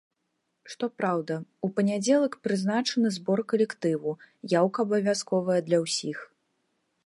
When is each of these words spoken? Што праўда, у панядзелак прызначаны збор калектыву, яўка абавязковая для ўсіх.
Што 0.73 0.87
праўда, 1.01 1.35
у 1.67 1.69
панядзелак 1.79 2.37
прызначаны 2.47 3.13
збор 3.17 3.39
калектыву, 3.53 4.17
яўка 4.59 4.79
абавязковая 4.89 5.61
для 5.69 5.79
ўсіх. 5.87 6.17